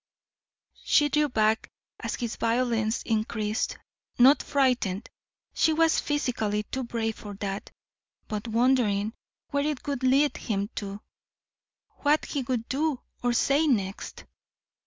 [0.83, 1.69] She drew back
[1.99, 3.77] as his violence increased;
[4.17, 5.07] not frightened
[5.53, 7.69] she was physically too brave for that;
[8.27, 9.13] but wondering
[9.51, 11.01] where it would lead him to,
[11.99, 14.25] what he would do or say next.